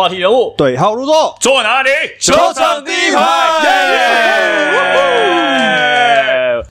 [0.00, 1.90] 话题人物，对号入座，坐哪里？
[2.18, 3.20] 球场第一排。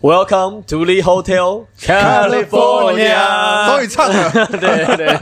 [0.02, 3.68] Welcome to the hotel California。
[3.68, 5.16] 终于唱了，对对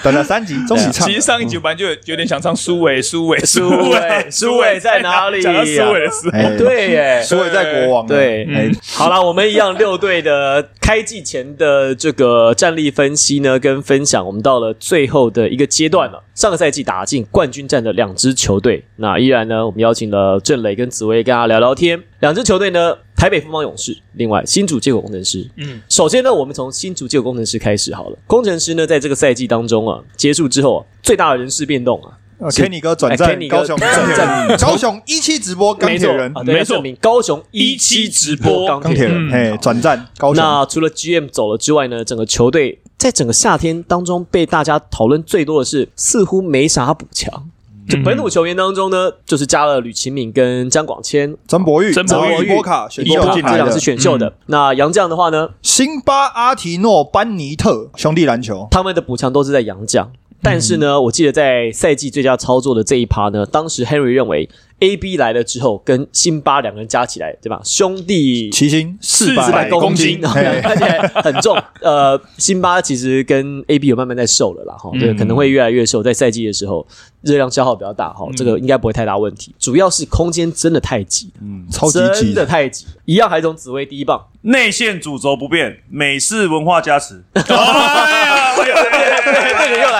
[0.00, 1.06] 对，等了三集， 终于唱了。
[1.06, 5.42] 其实上一集本来就有有点想唱苏伟，苏伟，苏伟，苏伟在哪里？
[5.42, 16.22] 讲到苏伟的时候，哎对耶，苏伟在国王，对，哎，好了，我们一样六队的开季前的这个战力分析呢，跟分享，我们到了最后的一个阶段了。
[16.34, 22.09] 上个赛季打进冠军战的两支球队，那依然呢，我们邀请了郑磊跟紫薇跟大家聊聊天。
[22.20, 25.50] 两支球队呢，台北富邦勇士，另外新竹接口工程师。
[25.56, 28.18] 嗯，首先呢，我们从新竹接口工程师开始好了。
[28.26, 39.12] 工程师呢，在这个赛季当中啊，结束之后啊，最大的人事变动啊，呃 Kenny 哥转哎战高雄转战战， 高雄一期直播钢铁人没错高雄一期直播钢铁人。
[39.14, 47.48] 钢铁人，哎，转战高雄，那除了 GM 走了之外呢，整个球队在整个夏天当中被大家讨论最多的是，似乎没啥补强。
[47.90, 52.54] 就本土球员当中呢，就是加了吕钦敏跟张广谦，张博玉，张博玉。
[52.54, 53.20] 波卡选秀。
[53.34, 54.32] 进来这两是，选秀的。
[54.46, 60.10] 那杨将的话呢，辛巴阿提诺班尼特兄弟篮球，他们的补强都是在杨将。
[60.42, 64.48] 但是呢，我记得在赛季最佳操作的这一趴呢，当时 Henry 认为
[64.80, 67.60] A B 来了之后，跟辛巴两个人加起来，对吧？
[67.62, 71.54] 兄弟齐心四四百公公斤， 而且很重。
[71.82, 76.86] 呃，辛巴其实跟 AB 有慢慢在瘦了啦，哈，对，可能会越来越瘦，在赛季的时候
[77.20, 79.54] 热量消耗比较大，哈，这个应该不会太大问题。
[79.58, 82.86] 主要是空间真的太挤，嗯，超级真的太挤。
[83.04, 87.22] 一样还从紫薇第一棒，内线主轴不变，美式文化加持。
[87.34, 89.99] 哎呀，对，这个又来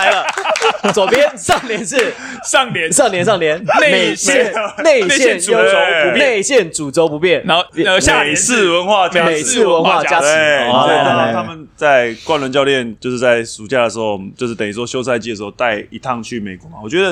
[0.93, 2.91] 左边上联是上联。
[2.91, 4.51] 上联上联，内线。
[4.83, 6.17] 内内线线主轴不变。
[6.17, 9.41] 内线主轴不变，然后呃下美联式文化加美。
[9.41, 16.77] 式文化加持，对，哦对，对然后他们在冠伦教练就是在暑假的时候，就是等于说休赛季的时候带一趟去美国嘛。
[16.81, 17.11] 我觉得，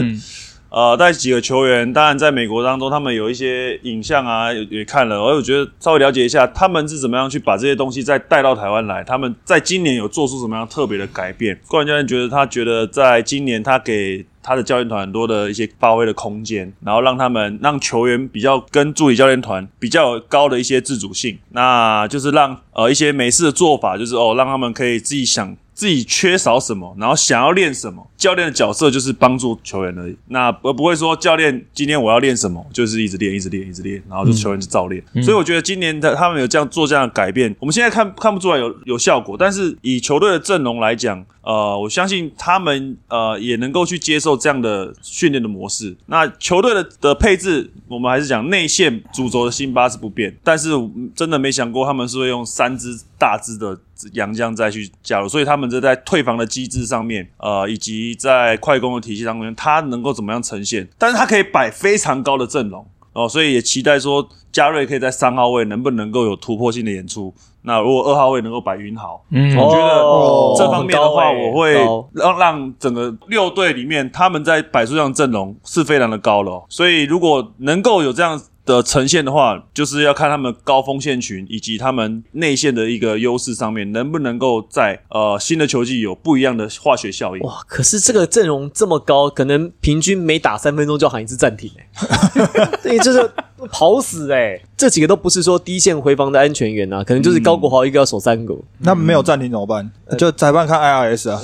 [0.70, 9.04] 呃，带几个球员，当然在美国当中，他们有一些影像啊，也也看了，而我觉得稍微了解一下，他们是怎么样去把这些东西再带到台湾来。
[9.04, 11.60] 他们在今年有做出什么样特别的改变？
[11.68, 28.08] 冠伦教练觉得，他觉得在今年他给他的教练团很多的一些发挥的空间，然后让他们让球员比较跟助理教练团比较高的一些自主性，那就是让呃一些美式的做法，就是哦让他们可以自己想自己缺少什么，然后想要练什么。
[28.20, 35.02] 教练的角色就是帮助球员而已，那而不会说教练今天我要练什么，就是一直练，一直练，一直练，然后就球员就照练。
[35.24, 45.96] 所以我觉得今年的他们有这样做这样的改变，我们现在看看不出来有有效果，但是以球队的阵容来讲，呃，我相信他们呃也能够去接受这样的训练的模式。
[46.08, 53.80] 那球队的的配置，我们还是讲内线主轴的辛巴是不变，但是嗯真的没想过他们是会用三支大支的
[54.14, 60.88] 洋将再去加入，所以他们这在退防的机制上面，呃，以及在快攻的体系当中，他能够怎么样呈现？
[60.98, 62.86] 但是他可以摆非常高的阵容。
[63.14, 67.34] 哦，所以也期待说嘉瑞可以在三号位能不能够有突破性的演出。
[67.64, 71.74] 那如果二号位能够摆云豪，嗯我觉哦得这方面的话，我会
[72.14, 78.40] 让让整个六队里面他们在摆出这样阵容是非常的高了哦、所以如果能够有这样
[78.70, 87.42] 的呈现的话，就是要看他们高锋线群以及他们内线的一个优势上面，能不能够在呃新的球季有不一样的化学效应。
[87.42, 87.64] 哇！
[87.68, 93.32] 可是这个阵容这么高，可能平均每打三分钟就喊一次暂停、欸， 对，就是
[93.68, 98.56] 跑死哎、这几个都不是说低线回防的安全员啊，可能就是高国豪一个要守三个。
[98.80, 99.90] 那没有暂停怎么办？
[100.18, 101.42] 就裁判看 IRS 啊，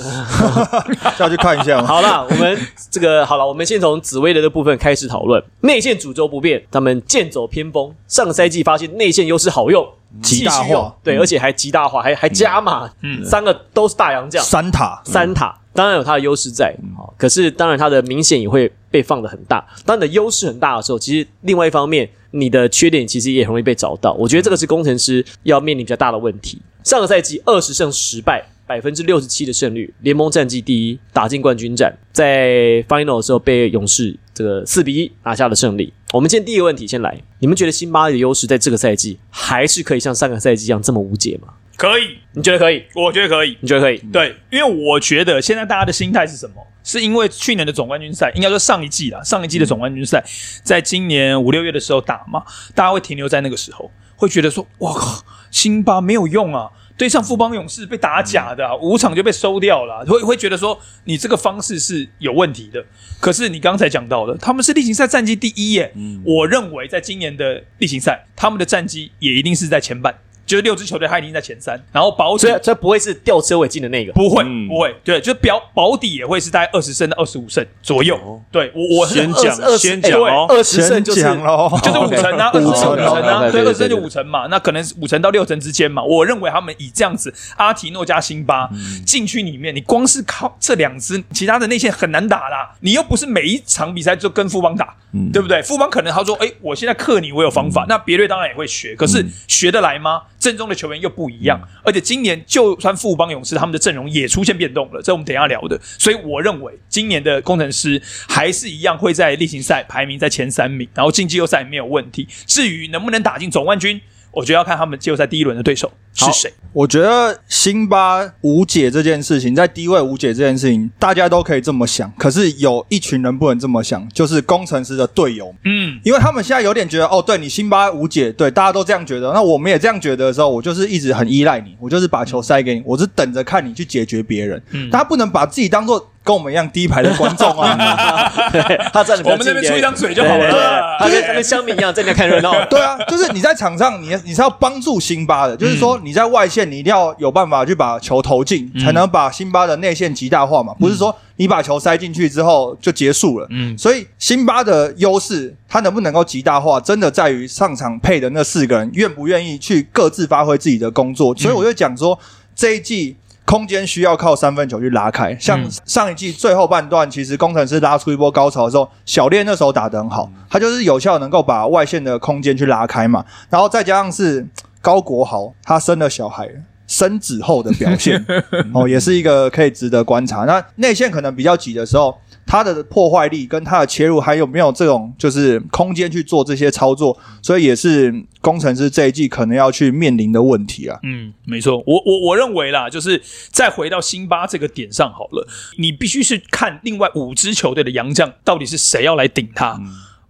[1.16, 1.86] 下去看一下嘛。
[1.86, 2.58] 好了，我们
[2.90, 5.42] 这个好了，我们先从紫薇的这部分开始讨论。
[5.60, 7.92] 内线主轴不变，他们剑走偏锋。
[8.08, 9.86] 上个赛季发现内线优势好用，
[10.22, 10.94] 极大化。
[11.02, 13.24] 对，而且还极大化，还还加码，嗯。
[13.24, 19.62] 三个都是大洋将，三塔，三塔当然有它的优势在，好，可是当然它的明显也会被放的很大。
[19.84, 24.14] 当你的优势很大的时候，其实另外一方面，你的缺点其实也很容易被找到。
[24.14, 26.62] 我觉得这个是工程师要面临比较大的问题。
[26.82, 35.92] 上个赛季二十胜十败，百分之六十七的胜率，联盟战绩第一，打进冠军战，在 final 的时候被勇士这个四比一拿下了胜利。
[36.14, 41.48] 我们今天第一个问题先来，你们觉得辛巴的优势在这个赛季还是可以像上个赛季一样这么无解吗？
[41.76, 42.82] 可以，你觉得可以？
[42.94, 43.54] 我觉得可以。
[43.60, 43.98] 你觉得可以？
[44.10, 46.54] 对，因为我觉得现在大家的心态是什么？
[46.86, 50.24] 是因为去年的总冠军赛，应该说上一季啦，上一季的总冠军赛，
[50.62, 52.44] 在今年五六月的时候打嘛，
[52.76, 62.84] 大家会停留在那个时候，会觉得说，哇靠，辛巴没有用啊，对上富邦勇士被打假的、啊，五场就被收掉了啊、会会觉得说你这个方式是有问题的。
[63.18, 65.92] 可是你刚才讲到的，他们是例行赛战绩第一耶，
[66.24, 70.16] 我认为在今年的例行赛，他们的战绩也一定是在前半。
[70.46, 74.12] 就是六支球队他已经在前三，然后保底所以这不会是吊车尾进的那个。
[74.12, 78.16] 不会嗯不会，对，就是表保底也会是大概二十胜到二十五胜左右。
[78.52, 86.02] 对我我先讲先讲哎哦二十胜就是先讲咯 就是五成啊，二十胜就五成啊，对，哦对对二十胜就五成嘛，那可能是五成到六成之间嘛。
[86.02, 92.74] 我认为他们以这样子，阿提诺加辛巴嗯禁区里面，你光是靠这两支，其他的内线很难打啦。
[92.80, 95.60] 你又不是每一场比赛就跟富邦打，嗯对不对？
[95.62, 97.84] 富邦可能他说，哎，我现在克你，我有方法。
[97.88, 100.22] 那别队当然也会学，可是嗯学得来吗？
[100.46, 105.76] 正中的球员又不一样，而且今年就算富邦勇士他们的阵容也出现变动了，这我们等下聊的。
[105.82, 112.28] 所以我认为今年的工程师还是一样会在例行赛排名在前三名，然后进季后赛没有问题。
[112.46, 114.00] 至于能不能打进总冠军，
[114.36, 116.52] 我觉得要看他们季后赛第一轮的对手是谁。
[116.74, 122.12] 我觉得辛巴无解这件事情，在低位无解这件事情，大家都可以这么想。
[122.18, 134.62] 可是有一群人不能这么想，就是工程师的队友，嗯，因为他们现在有点觉得，哦，对你辛巴无解，对大家都这样觉得，那我们也这样觉得的时候，我就是一直很依赖你，我就是把球塞给你，我是等着看你去解决别人。
[134.72, 137.70] 嗯他不能把自己当做跟我们一样第一排的观众啊。
[138.50, 138.60] 对，
[138.92, 142.52] 他站的比较我们那边近出一张嘴就好了他跟他跟乡民一样在那看热闹。
[142.66, 150.74] 对啊，就是你在场上，你你是要帮助辛巴的，就是说你在外线，你一定要有办法去把球投进，才能把辛巴的内线极大化嘛。
[150.80, 153.46] 不是说你把球塞进去之后就结束了。
[153.50, 161.32] 嗯所以辛巴的优势，他能不能够极大化，真的在于上场配的那四个人愿不愿意去各自发挥自己的工作。
[161.36, 162.18] 所以我就讲说，
[162.56, 163.16] 这一季。
[163.46, 165.70] 空间需要靠三分球去拉开，像嗯。
[165.86, 174.46] 上一季最后半段，其实工程师拉出一波高潮的时候，小练那时候打得很好，他就是有效能够把外线的空间去拉开嘛，然后再加上是
[174.82, 176.50] 高国豪他生了小孩。
[176.86, 178.24] 生子后的表现
[178.72, 180.44] 哦，也是一个可以值得观察。
[180.44, 182.16] 那内线可能比较挤的时候，
[182.46, 190.98] 他的破坏力跟他的切入还有没有这种就是空间去做这些操作，所以也是工程师这一季可能要去面临的问题啊。
[191.02, 195.46] 嗯，没错，我我我认为啦，就是再回到辛巴这个点上好了，
[195.78, 199.80] 你必须是看另外五支球队的洋将到底是谁要来顶他。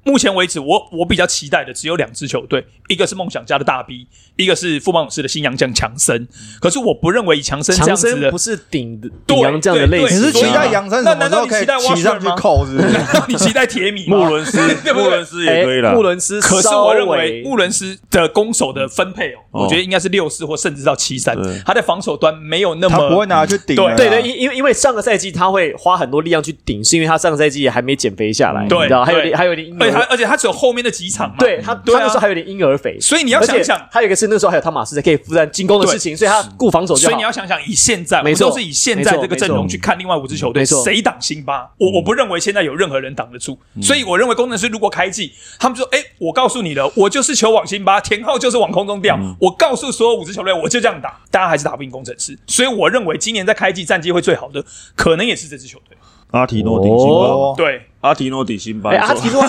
[0.06, 4.06] 目前为止，我我比较期待的只有两支球队，一个是梦想家的大 B，
[4.36, 6.28] 一个是富邦勇士的新洋将强森。
[6.60, 12.98] 可是我不认为以强森这强样子的森不，是顶的对顶洋这样的类对型啊，你是期待杨森什么时候可以那难道你期待骑上去扣是不是？
[13.26, 14.16] 你期待铁米吗？
[14.16, 14.58] 穆伦斯
[14.94, 15.44] 穆伦斯。
[15.44, 23.74] 也可以哎了，穆伦斯可是我认为微穆伦斯的攻守的分配哦，哦我觉得应该是六四或甚至到七三，他在防守端没有那么他不会拿去顶。
[23.74, 29.68] 对对，因因为因为上个赛季他会花很多力量去顶，是因为他上个赛季也还没减肥下来，你对知道，还有点还有点
[30.00, 31.98] 他，而且他只有后面的几场嘛，对他对啊。
[31.98, 33.76] 他那时候还有点婴儿肥，所以你要而且想。
[33.76, 40.82] 想，还有一个是那时候还有汤马斯可以负担进攻的事情，所以他顾防守就所以你要想想，以现在，没错我们都是以现在这个阵容去看另外五支球队，没错。
[40.84, 41.70] 谁挡辛巴？
[41.78, 49.18] 我我不认为现在有任何人挡得住，所以我认为工程师如果开季，他们就说：“哎，我告诉你了，我就是球往辛巴，田浩就是往空中掉。
[49.40, 52.38] 我告诉所有五支球队，我就这样打，大家还是打不赢工程师。
[52.46, 54.64] 所以我认为今年在开季战绩会最好的，
[54.94, 55.96] 可能也是这支球队。
[56.32, 57.54] 阿提诺顶辛巴，哦。
[57.56, 59.42] 对，阿提诺底辛巴，哎，阿提诺，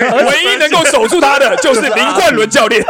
[0.00, 2.84] 唯一能够守住他的就是林冠伦教练。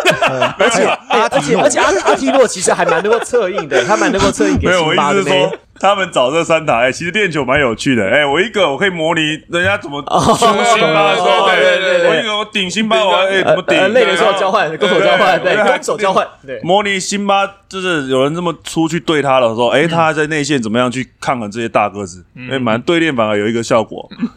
[0.59, 8.05] 而且哎而且而且阿阿提诺其实还蛮能够策应的， 他蛮能够策应给没有，我辛巴的呢意思是说。，他们找这三台，其实练球蛮有趣的。
[8.11, 10.03] 哎，我一个我可以模拟人家怎么
[10.37, 13.89] 凶辛巴的时候，哦对对对我一个我顶辛巴，我哎怎么顶呃，？
[13.91, 16.59] 累的时候交换，攻守交换，对，还攻守交换，对。
[16.65, 22.25] 模拟辛巴就是有人这么出去对他的时候，哎，他在内线怎么样去抗衡这些大个子？
[22.51, 23.88] 哎，蛮对练反而有一个效果。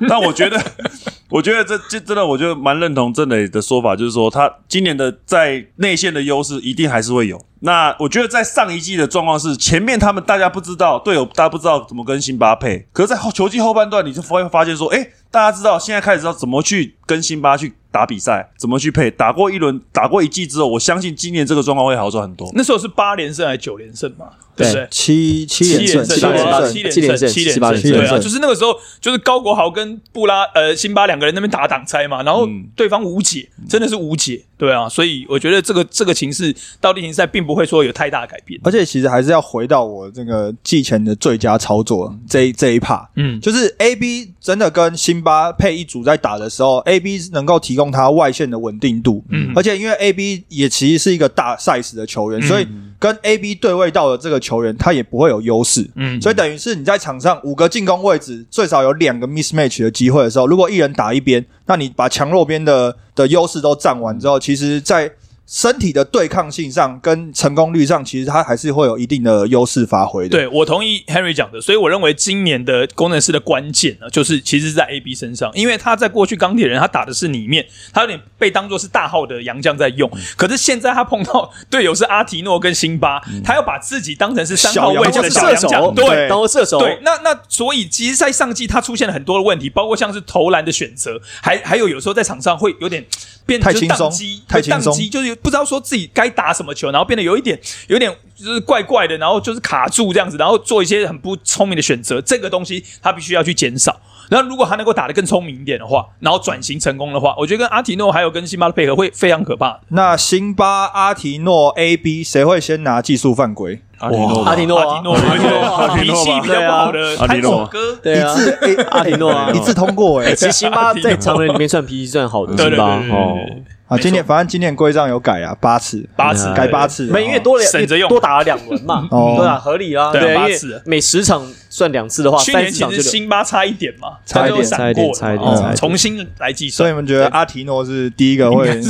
[0.07, 0.61] 但我觉得，
[1.29, 7.39] 我觉得这这真的，我觉得蛮认同郑磊的说法，就是说他今年的在内线的优势一定还是会有。
[7.63, 19.11] 那我觉得在上一季的状况是，前面他们大家不知道队友，大家不知道怎么跟辛巴配，可是，在后球季后半段，你就会发现说，哎，大家知道现在开始知道怎么去跟辛巴去打比赛，怎么去配。
[19.11, 22.49] 打过一轮，打过一季之后，我相信今年这个状况会好转很多。
[22.53, 24.27] 那时候是八连胜还是九连胜嘛？
[24.55, 24.67] 对。
[24.67, 24.87] 不对？
[24.89, 27.81] 七七连胜，七七连连胜，七连胜，七连胜。
[27.91, 32.61] 对啊，就是那个时候，就是高国豪跟布拉呃辛巴两个人那边打挡拆嘛，然后嗯。
[32.75, 49.53] 对方无解，真的是无解，对啊，所以我觉得这个这个情势到例行赛并不会说有太大的改变，而且其实还是要回到我这个季前的最佳操作这一这一 part，嗯，就是 A B 真的跟辛巴配一组在打的时候，A B 能够提供他外线的稳定度，嗯。
[49.55, 52.43] 而且因为 A B 也其实是一个大 size 的球员，嗯。
[52.43, 52.67] 所以
[52.99, 55.89] 跟 A B 对位到的这个球员，他也不会有优势。
[55.95, 56.21] 嗯。
[56.21, 65.09] 所以等于是你在场上五个进攻位置，最少有两个 mismatch 的机会的时候，如果一人打一边，那你把强弱边的的优势都占完之后，其实在
[65.51, 70.29] 身体的对抗性上跟成功率上，其实他还是会有一定的优势发挥的。
[70.29, 86.21] 对我同意 Henry 讲的，所以我认为今年的工程师的关键呢，就是其实是在 AB 身上，因为他在过去钢铁人他打的是里面，他有点被当做是大号的洋将在用，可是现在他碰到队友是阿提诺跟辛巴，他要把自己当成是三号位置的小射手洋将，，对。
[86.29, 93.05] 当做射手，对，那那所以其实，在上季他出现了很多的问题，包括像是投篮的选择，还还有有时候在场上会有点
[93.51, 103.99] 变太轻松宕机，太轻松会宕机，就是不知道说自己该打什么球，然后变得有一点有一点就是怪怪的，然后就是卡住这样子，然后做一些很不聪明的选择，这个东西他必须要去减少。
[104.31, 109.81] 然后如果他能够打得更聪明一点的话，然后转型成功的话，我觉得跟阿提诺还有跟辛巴的配合会非常可怕的。
[109.89, 113.81] 那辛巴、阿提诺、AB 谁会先拿技术犯规？
[113.99, 119.51] 阿提诺吧，阿提诺啊，阿提诺，阿提诺啊，脾气比较不好的潘阿提诺总哥，对啊，哎阿提诺啊。
[119.53, 122.97] 一，致通过哎、其实辛巴在常人里面算脾气算好的， 对对辛巴。
[122.97, 128.07] 对对对哦，对啊，今年反正今年规章有改啊，八次，八次改八次，没因为多了省着用。
[128.07, 129.35] 多打了两轮嘛， 哦。
[129.37, 130.75] 对啊，合理啊，对八次。
[130.75, 135.75] 为每十场算两次的话，去年其实三十场就辛巴差一点嘛，差一点差一点哦差一点。
[135.75, 136.77] 重新来计算。
[136.77, 138.69] 所以你们觉得阿提诺是第一个会？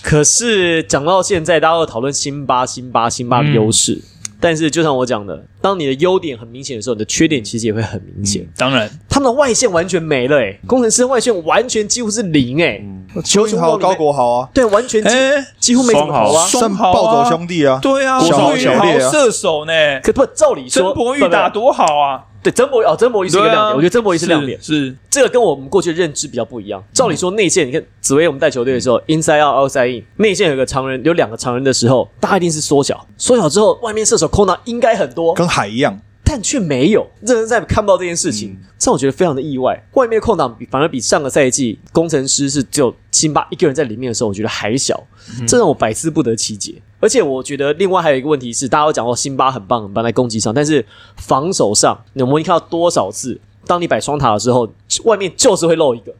[0.00, 4.00] 可是讲到现在，大家都讨论辛巴、辛巴、辛巴的优势。
[4.40, 8.46] 但是，就像我讲的，当你的优点很明显的时候，你的缺点其实也会很明显。
[8.56, 12.84] 当然，他们的外线完全没了、欸，工程师外线完全几乎是零、欸，
[13.24, 16.46] 邱云豪、高国豪啊，对，完全几、哎，几乎没怎么好啊。
[16.46, 16.94] 双剩豪啊。
[16.94, 19.10] 暴走兄弟啊，对啊，小国小烈啊。
[19.10, 24.60] 射手呢，可不，照理说，曾博宇打多好啊，对曾博宇哦，曾博宇是一个亮点，我觉得曾博宇是亮点。
[24.62, 26.82] 是这个跟我们过去的认知比较不一样。
[26.92, 36.00] 照理说，内线你看紫薇我们带球队的时候，inside out outside in，内线有个常人，有两个常人的时候，大家一定是缩小，缩小之后，外面射手空档应该很多，跟海一样。
[36.30, 37.06] 但却没有。
[37.22, 39.82] 认真在看不到这件事情，这让我觉得非常的意外。
[39.94, 45.02] 外面的空档反而比上个赛季工程师是只有辛巴一个人在里面的时候，我觉得还小，
[45.46, 46.82] 这让我百思不得其解。
[47.00, 50.84] 而且我觉得另外还有一个问题是，大家都讲过辛巴很棒很棒在攻击上，但是
[51.16, 54.68] 防守上，我们看到多少次，当你摆双塔的时候，
[55.04, 56.12] 外面就是会漏一个，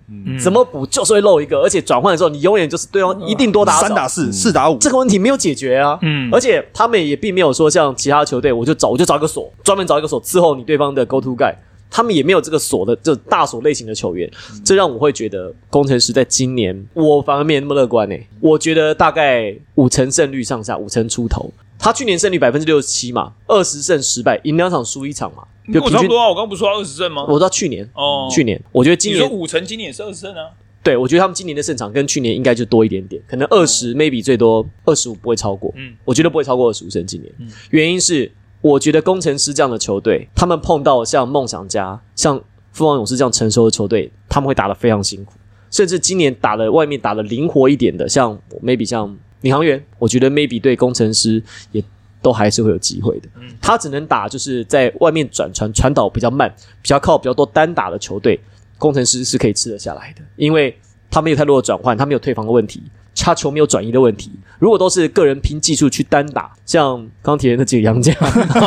[0.43, 5.99] 怎么补就是会漏一个，而且转换的时候，你永远就是对方一定多打三打四，四打五，这个问题没有解决啊。
[6.03, 11.55] 嗯而且他们也并没有说像其他球队，我就找我就找一个锁，专门找一个锁伺候你对方的 go to guy。
[11.90, 14.30] 他们也没有这个锁的这大锁类型的球员，
[14.64, 21.52] 这让我会觉得工程师在今年我反而没有那么乐观呢、我觉得大概五成胜率上下，五成出头。
[21.78, 26.18] 他去年胜率百分之六十七嘛，二十胜十败，赢两场输一场嘛，就平均我差不多。
[26.18, 27.25] 啊，我刚不是说二十胜吗？
[27.28, 30.50] 我到去年，哦，去年我觉得今你说年五成，今年也是二十胜啊，
[30.83, 35.73] 对我觉得他们今年的胜场跟去年应该就多一点点，可能二十 maybe 最多二十五不会超过。
[35.76, 37.33] 嗯我觉得不会超过二十五胜今年。
[37.38, 38.28] 嗯原因是
[38.61, 45.35] 我觉得工程师这样的球队，他们碰到像梦想家、像富邦勇士这样成熟的球队，他们会打得非常辛苦。
[45.71, 51.85] 甚至今年打的外面打的灵活一点的，像 maybe 像领航员，我觉得 maybe 对工程师也
[52.23, 53.29] 都还是会有机会的。
[53.61, 58.41] 他只能打就是在外面转传传导比较慢、比较靠比较多单打的球队，
[58.79, 60.77] 工程师是可以吃得下来的，因为
[61.11, 62.83] 他没有太多的转换，他没有退防的问题，
[63.15, 64.31] 插球没有转移的问题。
[64.59, 68.15] 如果都是个人拼技术去单打，像钢铁人那几个洋将，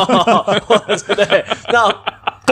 [0.66, 1.88] 或者是对，那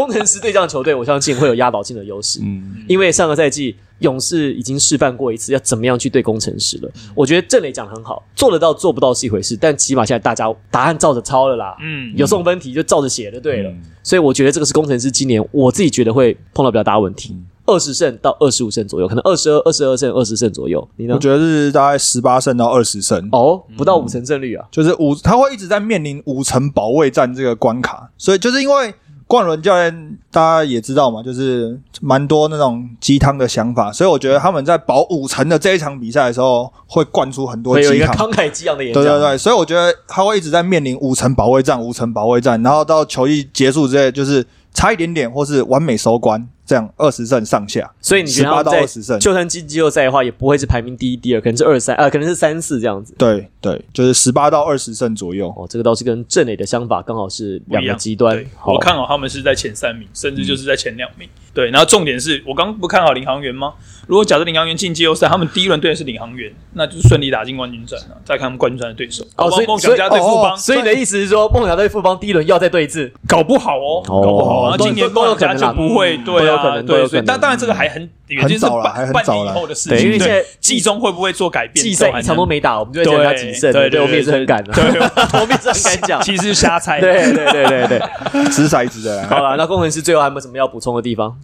[0.00, 2.40] 工程师对这样的球队，我相信会有压倒性的优势。
[2.42, 6.90] 嗯，因为上个赛季勇士已经示范过一次要怎么样去对工程师了。
[7.14, 11.76] 我觉得郑磊讲的很好，做得到做不到是一回事，但起码现在大家答案照着抄了啦。
[11.82, 13.70] 嗯，有送分题就照着写就对了。
[13.70, 20.88] 嗯所以我觉得这个是工程师今年我自己觉得会碰到比较大的问题，二十胜到二十五胜左右，可能二十二、二十二胜、二十胜左右。
[20.96, 21.20] 你呢我？
[21.20, 23.28] 觉得是大概十八胜到二十胜。
[23.30, 24.66] 哦，不到五成胜率啊。
[24.70, 28.94] 就是五，他会一直在面临五成保卫战这个关卡，所以就是因为
[29.30, 38.26] 冠伦教练大家也知道嘛，就是蛮多那种鸡汤的想法，所以我觉得他们在保五成的这一场比赛的时候，会灌出很多会有一个鸡汤。
[38.28, 39.00] 慷慨激昂的演讲。
[39.00, 44.44] 对对对，所以我觉得他会一直在面临五成保卫战、五成保卫战，然后到球季结束之类，就是
[44.74, 47.90] 差一点点或是完美收官，这样二十胜上下。
[48.00, 53.12] 所以你觉得他18们在到20胜就算进季后赛的话，也不会是排名第一、第二，可能是二三，呃，可能是三四这样子。
[53.18, 55.48] 对对，就是十八到二十胜左右。
[55.56, 58.46] 哦，这个倒是跟郑磊的想法刚好是两个极端对。
[58.64, 61.28] 我看好他们是在前三名，甚至就是在前两名。
[61.52, 63.74] 对，然后重点是我刚刚不看好领航员吗？
[64.06, 68.16] 如果假设领航员进季后赛，他们第一轮对的是领航员，那就是顺利打进冠军战了。
[68.24, 73.10] 再看他们冠军战的对手，哦所以所以想家对富邦，所以你的意思是说，梦想对富邦第一轮要再对峙？
[73.26, 74.76] 搞不好哦，哦搞不好。
[74.76, 79.98] 今年梦想家就不会，嗯对啊，可能都有对，所以但当然这个还很，远，就是早了还半半很早啦年以后的事情。
[79.98, 81.82] 对因为现在季中会不会做改变？
[81.82, 83.72] 季赛差不多没打，我们就会讲他几胜。
[83.72, 84.84] 对对我们也是很敢的，对
[85.40, 86.22] 我们也是很敢讲。
[86.22, 87.00] 其实是瞎猜。
[87.00, 88.00] 对对对对对，
[88.50, 91.38] 掷骰子的啦，好了，那工程师最后还有没有什么要补充的地方？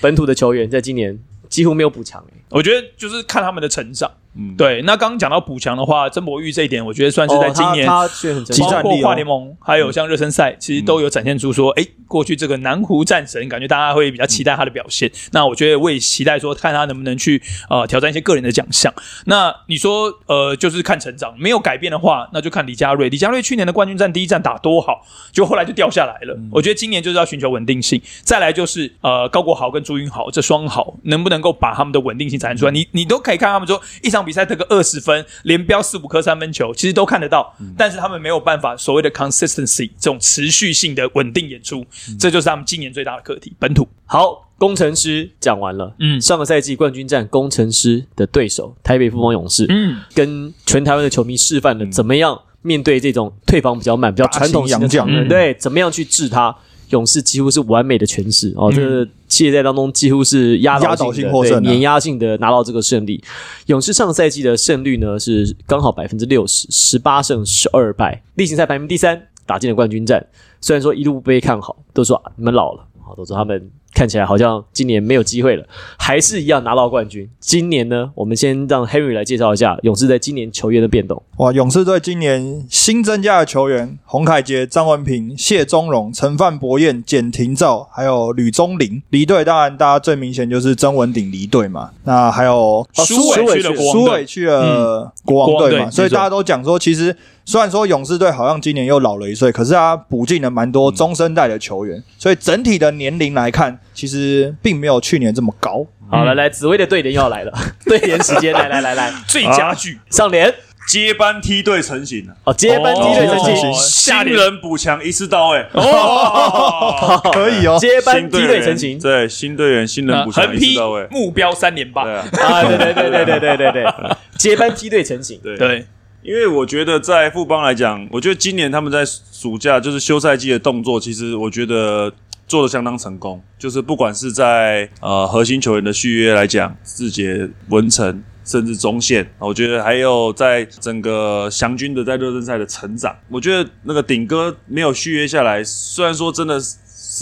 [0.00, 7.86] 本土的球员在今年几乎没有补强、欸，我觉得就是看他们的成长，嗯，对，那刚刚讲到补强的话，曾博玉这一点，我觉得算是在今年。
[7.86, 15.10] 包括战力哦跨联盟，还有像热身赛，其实都有展现出说，哎、过去这个南湖战神，感觉大家会比较期待他的表现。
[15.32, 18.92] 那我觉得我也期待说，看他能不能去呃挑战一些个人的奖项。
[19.26, 23.08] 那你说呃，就是看成长，没有改变的话，那就看李佳瑞。
[23.08, 26.38] 李佳瑞去年的冠军战第一战打多好，就后来就掉下来了。
[26.52, 32.70] 我觉得今年就是要寻求稳定性，再来就是呃高国豪跟朱云豪这双好能不能够把他们的稳定性展现出来？
[32.70, 41.84] 你你都可以看他们说一场比赛得个二十分，连标四五颗三分球，其实都看得到，但是他们没有办法所谓的 consistency 这种持续性的稳定演出，
[42.18, 43.52] 这就是他们今年最大的课题。
[43.58, 45.94] 本土好，工程师讲完了。
[45.98, 56.54] 嗯上个赛季冠军战，工程师的对手台北富邦勇士，嗯，跟全台湾的球迷示范了怎么样面对这种退防比较慢、比较传统型的大型洋将场人，嗯对，怎么样去治他。
[56.90, 63.22] 勇士几乎是完美的诠释哦，这个系列赛当中几乎是压压倒倒性获胜啊碾压性的拿到这个胜利。
[63.66, 70.24] 勇士上赛季的胜率呢是刚好百分之六十，十八胜十二败，例行赛排名第三，打进了冠军战。
[70.60, 75.64] 虽然说一路被看好，都说啊你们老了，好，都说他们看起来好像今年没有机会了，
[75.98, 77.28] 还是一样拿到冠军。
[77.40, 81.22] 今年呢，我们先让 Henry 来介绍一下勇士在今年球员的变动。
[81.38, 89.02] 哇，勇士队今年新增加的球员：洪凯杰、张文平、谢宗荣、陈范博彦、简廷照，还有吕宗林。
[89.10, 91.90] 离队当然大家最明显就是曾文鼎离队嘛。
[92.04, 97.16] 那还有哦苏伟伟去了国王队，苏伟去了国王队嘛，所以大家都讲说，其实
[97.50, 105.84] 虽然说勇士队好像今年又老了一岁，可是他补进了蛮多中生代的球员，所以整体的年龄来看，其实并没有去年这么高。
[106.08, 107.52] 好，来来，紫薇的对联又要来了，
[107.84, 109.98] 对联时间，来来来来，最佳剧。
[110.10, 110.54] 上联。
[110.88, 112.24] 接班梯队成型。
[112.28, 118.98] 了，哦，接班梯队成型，哦新下联人补强一次到位，哦，可以哦，接班梯新队成型。
[119.00, 122.04] 对，新队员新人那补强一次到位，目标三连霸。
[122.04, 122.14] 对。
[122.14, 123.84] 啊，啊，对对对对对对对对，
[124.38, 125.56] 接班梯队成型，对。
[125.58, 125.86] 对，
[126.22, 132.12] 因为我觉得在富邦来讲，我觉得今年他们在暑假就是休赛季的动作，其实我觉得
[132.46, 133.42] 做的相当成功。
[133.58, 146.60] 就是不管是在呃核心球员的续约来讲，志杰、文成，甚至中线，我觉得还有在整个祥军的在热身赛的成长，我觉得那个顶哥没有续约下来，虽然说真的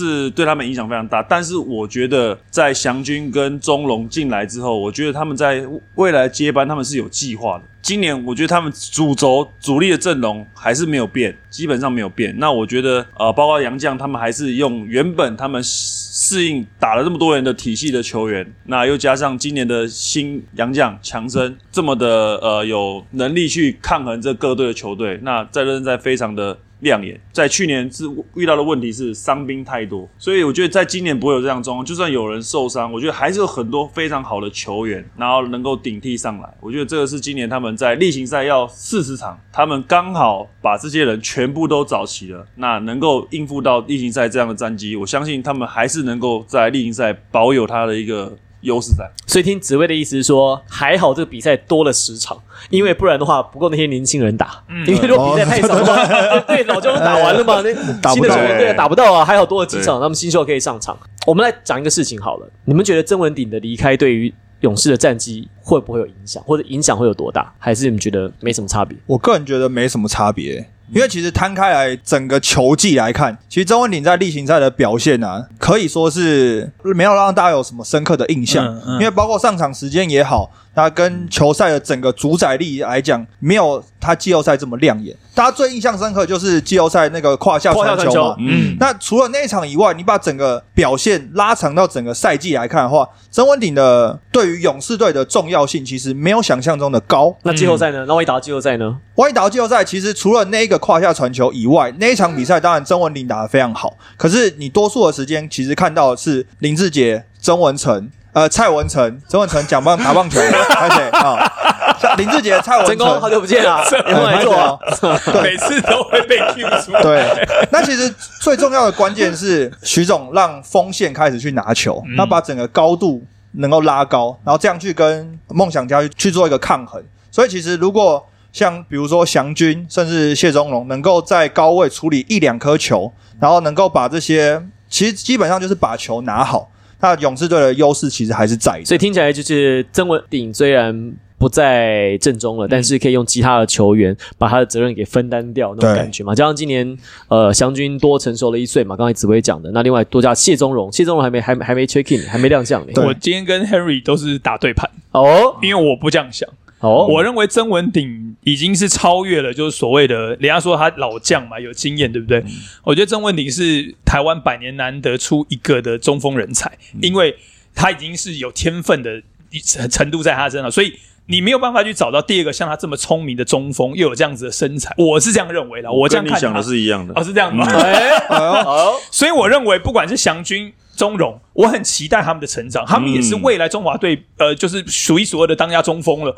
[0.04, 0.28] 是。
[0.38, 7.64] 对他们影响非常大，但是我觉得在祥军跟中龙进来之后，我觉得他们在未来接班他们是有计划的。
[7.82, 12.32] 今年我觉得他们主轴主力的阵容还是没有变，基本上没有变。
[12.38, 26.56] 那我觉得呃，包括杨将他们还是用原本他们适应打了这么多人的体系的球员，那又加上今年的新杨将强生这么的呃有能力去抗衡这各队的球队，那在热身赛非常的。
[26.80, 31.84] 亮眼，在去年是遇到的问题是伤兵太多，所以我觉得在今年不会有这样状况。
[31.84, 36.54] 就算有人受伤，我觉得还是有很多非常好的球员，然后能够顶替上来。
[36.60, 49.08] 我觉得这个是今年他们在例行赛要四十场，他们刚好把这些人全部都找齐了，那能够应付到例行赛这样的战绩，我相信他们还是能够在例行赛保有他的一个优势在。
[49.26, 52.36] 所以听紫薇的意思是说，还好这个比赛多了十场，
[52.70, 54.62] 因为不然的话不够那些年轻人打。
[54.86, 56.06] 因为如果比赛太少的话，
[56.46, 60.98] 对老将都打完了嘛， 那打不到新的球员对对打不到啊，还好多了几场，他们新秀可以上场。
[61.26, 67.52] 我们来讲一个事情好了，你们觉得曾文鼎的离开对于勇士的战绩会不会有影响，或者影响会有多大？
[67.58, 68.96] 还是你们觉得没什么差别？
[69.06, 70.68] 我个人觉得没什么差别。
[70.92, 78.64] 因为其实摊开来整个球季来看，其实周文鼎在例行赛的表现啊，可以说是没有让大家有什么深刻的印象。
[78.66, 85.16] 嗯嗯因为包括上场时间也好，那跟球赛的整个主宰力来讲，没有他季后赛这么亮眼。
[85.34, 88.36] 大家最印象深刻就是季后赛那个胯下传球嘛。
[88.38, 97.36] 嗯，那除了那一场以外，你把整个表现拉长到整个赛季来看的话，曾文鼎的对于勇士队的重要性其实没有想象中的高。
[97.42, 98.04] 那季后赛呢？
[98.06, 99.00] 那万一打到季后赛呢？
[99.16, 103.96] 万一打到季后赛，其实除了那一个胯下传球以外，那一场比赛当然曾文鼎打得非常好。
[104.16, 111.52] 可是你多数的时间其实看到的是林志杰、曾文成、呃蔡文成、陈文成讲棒 打棒球，拍谁啊？
[112.00, 113.28] 像林志杰、蔡文成功，好。
[113.28, 113.82] 久不见啊！
[114.08, 114.78] 有空来做啊！
[115.42, 117.02] 每次都会被 Q 出来。
[117.02, 117.26] 对，
[117.72, 118.08] 那其实
[118.40, 123.22] 最重要的关键是徐总让锋线开始去拿球，他把整个高度
[123.52, 127.02] 能够拉高，然后这样去跟梦想家去去做一个抗衡。
[127.30, 136.70] 所以其实如果像比如说祥军，甚至谢宗龙，能够在高位处理一两颗球，然后能够把这些，其实基本上就是把球拿好。
[137.00, 138.84] 那勇士队的优势其实还是在的。
[138.84, 146.34] 所以听起来就是曾文鼎虽然不在正中了，但是可以用其他的球员把他的责任给分担掉那种感觉嘛。
[146.34, 149.70] 加上今年呃祥军多成熟了一岁嘛，刚才紫薇讲的。
[149.70, 152.92] 那另外多加谢宗荣，谢宗荣还没还还没 check in，还没亮相呢。
[152.96, 156.48] 我今天跟 Henry 都是打对盘，哦，因为我不这样想。
[156.80, 162.44] 哦，我认为曾文鼎已经是超越了，就是所谓的人家说他老将嘛，有经验，对不对？
[162.84, 166.70] 我觉得曾文鼎是台湾百年难得出一个的中锋人才，
[167.02, 167.36] 因为
[167.74, 169.22] 他已经是有天分的
[169.64, 170.92] 程程度在他身上，所以
[171.26, 175.90] 你没有办法去找到第二个像他这么聪明的中锋，又有这样子的身材，我是这样认为的。
[175.92, 177.24] 我这样看你想的是一样的哦，。
[177.24, 177.66] 是这样吗？
[177.66, 182.84] 哎，好， 所以我认为，不管是祥军、钟荣，我很期待他们的成长。
[182.84, 186.34] 他们也是未来中华队，呃，就是数一数二的当家中锋了。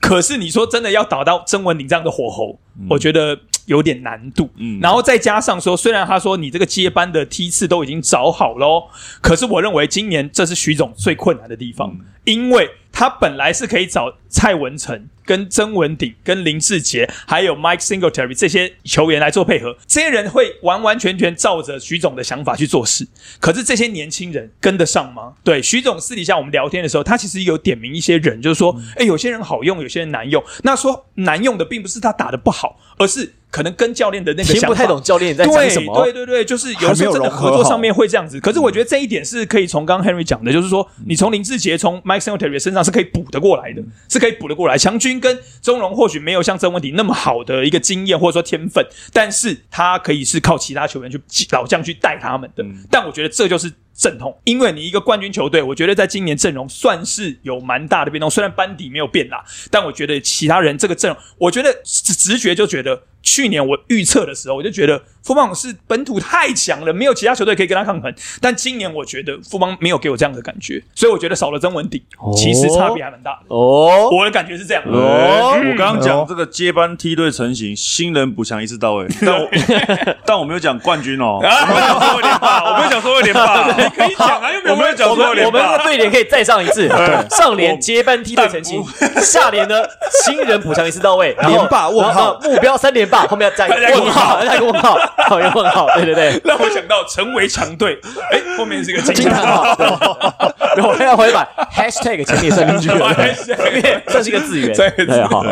[0.00, 2.58] 可是你说真的要打到曾文鼎这样的火候，
[2.90, 4.50] 我觉得有点难度。
[4.56, 8.88] 嗯然后再加上说，虽然他说你这个接班的梯次都已经找好喽，
[9.22, 23.06] 可是我认为今年这是徐总最困难的地方，因为他本来是可以找蔡文成、跟曾文鼎、跟林志杰，还有 Mike Singletary 这些球员来做配合，这些人会完完全全照着徐总的想法去做事。
[23.38, 25.34] 可是这些年轻人跟得上吗？
[25.44, 30.42] 对，徐总私底下我们聊天的时候，他其实有点名一些人，就是说，哎、有些人好用，有些人难用。
[30.64, 36.04] 那说难用的，并不是他打的不好，而是可能跟教练的那个想法听不太懂教练在讲什么。
[36.04, 38.38] 对对对对，就是有时候真的合作上面会这样子。
[38.38, 44.76] 可是我觉得这一点是可以从刚刚 Henry 讲的，就是说你从林志杰、从 Mike Singletary 身上是可以补得过来的，是可以补得过来。
[44.76, 51.18] 强军跟钟荣或许没有像曾文迪那么好的一个经验或者说天分，但是他可以是靠其他球员去
[51.52, 52.62] 老将去带他们的。
[52.90, 53.72] 但我觉得这就是。
[54.00, 58.30] 阵痛，因为你一个冠军球队，我觉得在今年阵容算是有蛮大的变动。
[58.30, 68.12] 虽然班底没有变啦，但我觉得其他人这个阵容，我觉得直直觉就觉得，去年我预测的时候，我就觉得富邦勇士本土太强了，没有其他球队可以跟他抗衡。
[68.40, 72.02] 但今年我觉得富邦没有给我这样的感觉，所以我觉得少了曾文鼎，
[72.36, 73.54] 其实差别还蛮大的。
[73.54, 74.82] 哦，我的感觉是这样。
[74.86, 79.48] 哦哎我刚刚讲这个接班梯队成型，新人补强一次到位，但我
[80.26, 85.84] 但我没有讲冠军哦， 我没有讲说二连霸，我没有讲说二连霸，你可以讲啊，又没有 没有讲我们说会连霸我们的。
[85.84, 86.88] 对联可以再上一次，
[87.30, 88.82] 上联接班梯队成型，
[89.22, 89.76] 下联呢
[90.24, 94.96] 新人补强一次到位，然后连霸问号然后目标三连霸，后面要加一个问号，加一个问号，
[95.28, 97.98] 好一个问号，对对对，让我想到成为强队，
[98.32, 99.74] 哎，后面是一个惊叹号。
[99.74, 105.44] 号，然后要回把 hashtag 前 面也算进去了，对因为算是一个字源，对对，好，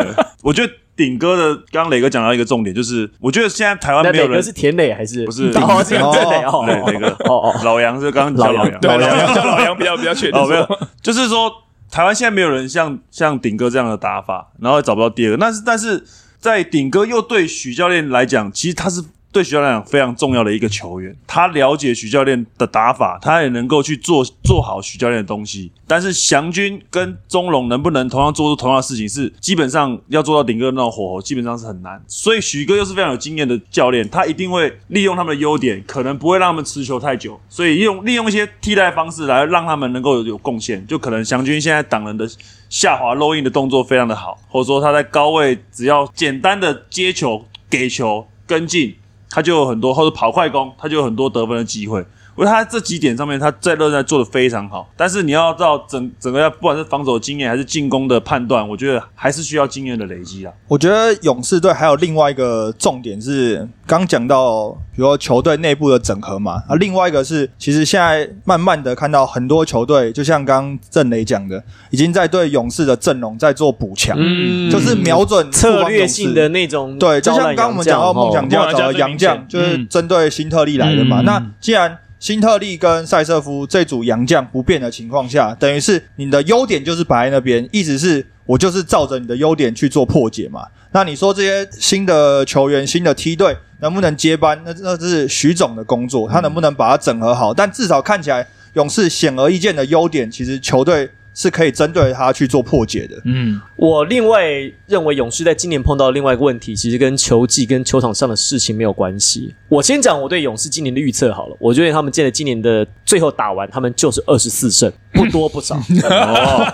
[0.42, 10.40] 我觉得顶哥的，刚刚磊哥讲到一个重点，就是我觉得现在台湾那没有人是田磊还是不是哦，是哦真磊哦，磊磊哥哦哦，老杨是刚刚叫老杨，对，老杨老杨叫老杨比较比较确定。
[10.40, 10.66] 哦，没有，
[11.02, 11.50] 就是说
[11.90, 15.36] 台湾现在没有人像像顶哥这样的打法，然后找不到第二个。
[15.38, 16.04] 但是但是
[16.40, 25.70] 在顶哥又对许教练来讲，其实他是对徐教练非常重要的一个球员，他了解徐教练的打法，他也能够去做做好徐教练的东西。
[25.86, 32.02] 但是祥军跟钟龙能不能同样做出同样的事情，是基本上要做到顶哥那种火候，基本上是很难。
[32.06, 40.86] 所以许哥又是非常有经验的教练，他一定会利用他们的优点，可能不会让他们持球太久，所以用利用一些替代方式来让他们能够有有贡献。
[40.86, 42.28] 就可能祥军现在挡人的
[42.68, 48.94] 下滑 low in 的动作非常的好，或者说他在高位只要简单的接球、给球、跟进，
[49.30, 52.04] 他就有很多，或者跑快攻，他就有很多得分的机会。
[52.38, 60.52] 我觉得他这几点上面，他在热战做的非常好，但是你要到整整个要不管是防守经验还是进攻的判断，我觉得还是需要经验的累积啊。
[60.68, 81.20] 我觉得勇士队还有另外一个重点是，刚讲到，比如说球队内部的整合嘛，啊，另外一个是，其实现在慢慢的看到很多球队，就像刚刚郑雷讲的，已经在对勇士的阵容在做补强，嗯就是瞄准策略性的那种对，就像刚刚我们讲到梦想洋家找的洋梦想家最明显，将就是针对新特利来的嘛。
[81.22, 90.66] 嗯那既然辛特利跟塞瑟夫这组洋将不变的情况下，等于是你的优点就是摆在那边，意思是我就是照着你的优点去做破解嘛。
[90.90, 94.60] 那你说这些新的球员、新的梯队能不能接班？
[94.64, 97.54] 那那是徐总的工作，他能不能把它整合好？
[97.54, 103.16] 但至少看起来勇士显而易见的优点，其实球队是可以针对他去做破解的。
[103.24, 104.44] 嗯，我另外
[104.88, 109.54] 认为勇士在今年碰到另外一个问题，其实跟球技跟球场上的事情没有关系。
[109.68, 115.76] 我先讲我对勇士今年的预测好了，我觉得他们见了今年的最后打完，他们就是二十四胜，不多不少，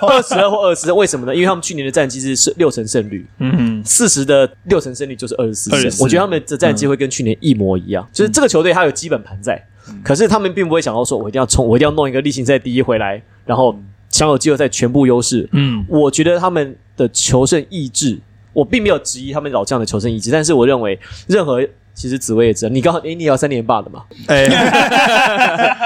[0.00, 1.34] 二十二或二十，为什么呢？
[1.34, 3.82] 因为他们去年的战绩是是六成胜率，嗯。
[3.84, 9.62] 四十的六成胜率就是二十四胜，24我觉得他们的战绩会跟去年一模一样，就是这个球队它有基本盘在，
[10.02, 13.78] 可是他们并不会想到说我一定要冲，我一定要弄一个例行赛第一回来，然后
[14.14, 15.84] 享有季后赛全部优势，嗯。
[15.88, 18.16] 我觉得他们的求胜意志，
[18.52, 20.96] 我并没有质疑他们老将的求胜意志，但是我认为
[21.26, 21.60] 任何
[21.92, 24.46] 其实紫薇也知道，你刚好诶，你也要三连霸的嘛，哎、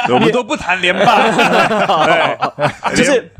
[0.06, 3.30] 对 我们都不谈连霸，对，就是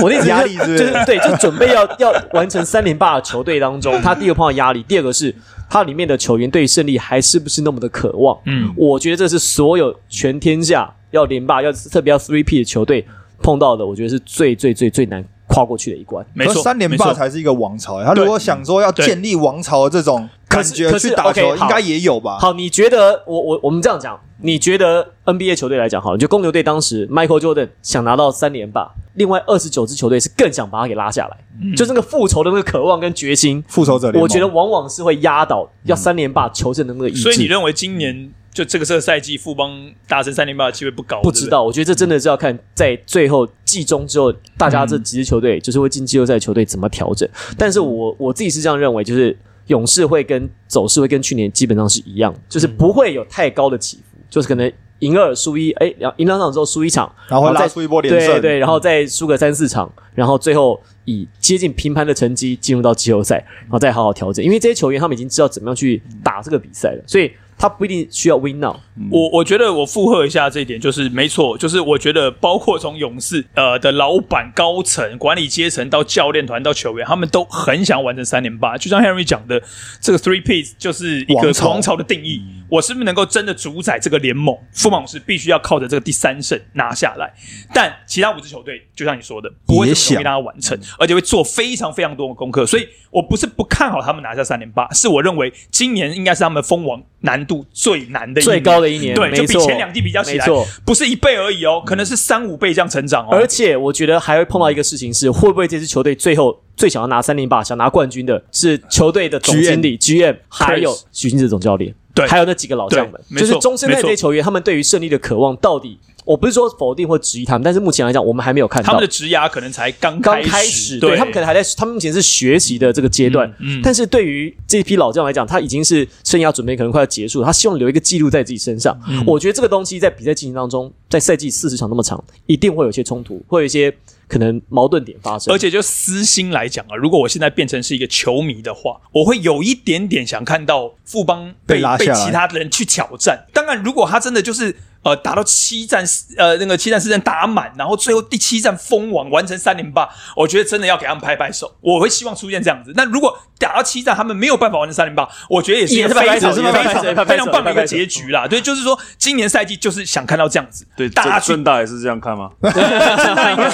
[0.00, 5.34] 我的意思压力是不就是是对，就准备要 要完成三连霸的球队当中，他第一个碰到压力，第二个是
[5.68, 8.38] 他里面的球员对于胜利还是不是那么的渴望。
[8.46, 8.72] 嗯。
[8.76, 13.04] 我觉得这是所有全天下要连霸要特别要 three P 的球队
[13.42, 16.24] 碰到的，我觉得是最最最最难跨过去的一关。
[16.34, 18.04] 没错，三连霸才是一个王朝、欸。
[18.04, 20.28] 他如果想说要建立王朝的这种
[20.62, 22.38] 感觉可是可是去打球，OK，好应该也有吧？
[22.38, 31.36] 好，你觉得我我我们这样讲，你觉得 NBA 球队来讲，好了，就公牛队当时 Michael Jordan 想拿到三连霸，另外二十九支球队是更想把他给拉下来，
[31.74, 37.22] 就是那个复仇的那个渴望跟决心，复仇者联盟，我觉得往往是会压倒要三连霸求胜的那个意志。
[37.22, 41.20] 所以你认为今年就这个这个赛季富邦达成三连霸的机会不高？
[41.22, 47.28] 不知道，我觉得这真的是要看在最后季中之后，大家这几支球队就是会进季后赛球队怎么调整。
[47.58, 49.36] 但是我我自己是这样认为，就是
[49.66, 64.44] 勇士会跟走势会跟去年基本上是一样，就是不会有太高的起伏，就是可能赢二输一，哎，赢两场之后输一场，然后再输一波连胜，对对，然后再输个三四场，然后最后以接近平盘的成绩进入到季后赛，然后再好好调整。
[64.44, 68.76] 因为这些球员他们已经知道怎么样去打这个比赛了，所以他不一定需要 win now。
[69.10, 78.76] 我我觉得我附和一下这一点，就是没错，就是我觉得包括从勇士呃的老板、高层、管理阶层到教练团到球员，他们都很想完成三连霸。
[78.78, 79.62] 就像 Henry 讲的，
[80.00, 82.42] 这个 three piece 就是一个王朝王朝的定义。
[82.68, 84.56] 我是不是能够真的主宰这个联盟？
[84.72, 87.32] 富邦勇士必须要靠着这个第三胜拿下来，
[87.72, 92.66] 但其他五支球队就像你说的，不会这么容易也想让他完成，而且会做非常非常多的功课。
[92.66, 100.46] 所以我不是不看好他们拿下三连霸，是我认为今年应该是他们封王难度最难的一最高的一年对，就比前两季比较起来，
[100.84, 103.28] 不是一倍而已哦，可能是三五倍这样成长哦。
[103.30, 112.26] 而且我觉得还会碰到一个事情是，会不会这支球队最后最想要拿三连霸、想拿冠军的是球队的总经理 GM，还有许金志总教练，对。
[112.26, 118.86] 还有那几个老将们，就是中生代这些球员，他们对于胜利的渴望到底，我不是说否定或质疑他们，但是目前来讲，我们还没有看到。
[118.86, 121.16] 他们的职涯可能才刚刚开开始，对对。
[121.18, 123.48] 他们可能还在，他们目前是学习的这个阶段。
[123.60, 123.80] 嗯嗯。
[123.82, 128.98] 但是对于这批老将来讲，他已经是生涯准备可能快要结束，他希望留一个记录在自己身上。
[129.08, 129.22] 嗯。
[129.26, 133.94] 我觉得这个东西在比赛进行当中，在赛季四十场那么长，一定会有一些冲突，会有一些
[134.28, 135.54] 可能矛盾点发生。
[135.54, 143.46] 而且就私心来讲啊，如果我现在变成是一个球迷的话，我会有一点点想看到富邦被被拉下来其他人去挑战。
[143.52, 146.04] 当然，如果他真的就是呃打到七战
[146.36, 151.76] 呃那个七战四战打满，然后最后第七战封王完成三连霸，我觉得真的要给他们拍拍手。
[151.80, 152.92] 我会希望出现这样子。
[152.96, 158.48] 那如果打到七战他们没有办法完成三连霸，我觉得也是非常非常非常棒的一个结局啦。
[158.48, 162.50] 对，就是说今年赛季就是想看到这样子，对，大家去正正大也是这样看吗？